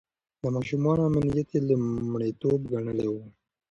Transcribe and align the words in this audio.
د 0.41 0.43
ماشومانو 0.55 1.01
امنيت 1.09 1.49
يې 1.55 1.59
لومړيتوب 1.69 2.59
ګڼلی 2.71 3.07
و. 3.11 3.15